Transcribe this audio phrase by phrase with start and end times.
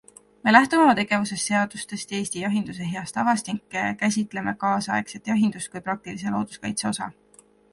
[0.43, 3.61] Me lähtume oma tegevuses seadustest ja Eesti jahinduse heast tavast ning
[4.01, 7.13] käsitleme kaasaegset jahindust kui praktilise looduskaitse osa.